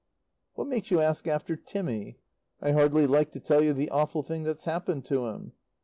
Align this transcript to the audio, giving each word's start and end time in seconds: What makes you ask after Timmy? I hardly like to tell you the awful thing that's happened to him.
What 0.55 0.67
makes 0.67 0.89
you 0.89 0.99
ask 0.99 1.27
after 1.27 1.55
Timmy? 1.55 2.17
I 2.59 2.71
hardly 2.71 3.05
like 3.05 3.29
to 3.33 3.39
tell 3.39 3.61
you 3.61 3.71
the 3.71 3.91
awful 3.91 4.23
thing 4.23 4.41
that's 4.41 4.65
happened 4.65 5.05
to 5.05 5.27
him. 5.27 5.51